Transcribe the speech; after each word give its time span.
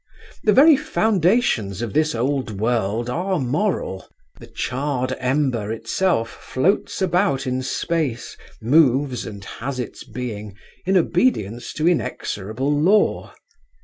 The 0.43 0.51
very 0.51 0.75
foundations 0.75 1.83
of 1.83 1.93
this 1.93 2.15
old 2.15 2.59
world 2.59 3.07
are 3.07 3.37
moral: 3.39 4.09
the 4.39 4.47
charred 4.47 5.15
ember 5.19 5.71
itself 5.71 6.27
floats 6.41 7.03
about 7.03 7.45
in 7.45 7.61
space, 7.61 8.35
moves 8.59 9.27
and 9.27 9.45
has 9.45 9.79
its 9.79 10.03
being 10.03 10.55
in 10.87 10.97
obedience 10.97 11.71
to 11.73 11.87
inexorable 11.87 12.75
law. 12.75 13.31